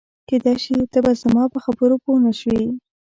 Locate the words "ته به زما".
0.91-1.43